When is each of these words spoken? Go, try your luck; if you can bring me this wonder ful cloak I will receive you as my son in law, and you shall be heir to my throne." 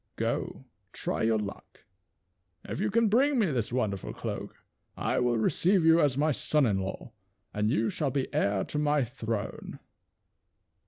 Go, 0.15 0.65
try 0.93 1.21
your 1.21 1.37
luck; 1.37 1.83
if 2.65 2.79
you 2.79 2.89
can 2.89 3.07
bring 3.07 3.37
me 3.37 3.51
this 3.51 3.71
wonder 3.71 3.97
ful 3.97 4.13
cloak 4.15 4.55
I 4.97 5.19
will 5.19 5.37
receive 5.37 5.85
you 5.85 6.01
as 6.01 6.17
my 6.17 6.31
son 6.31 6.65
in 6.65 6.79
law, 6.79 7.11
and 7.53 7.69
you 7.69 7.91
shall 7.91 8.09
be 8.09 8.27
heir 8.33 8.63
to 8.63 8.79
my 8.79 9.03
throne." 9.03 9.77